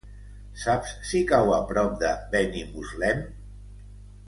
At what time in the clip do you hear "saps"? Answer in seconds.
0.61-0.93